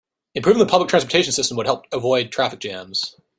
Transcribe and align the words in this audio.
Improving 0.33 0.57
the 0.57 0.65
public 0.65 0.89
transport 0.89 1.25
system 1.25 1.55
would 1.57 1.67
help 1.67 1.85
avoid 1.91 2.31
traffic 2.31 2.57
jams. 2.59 3.15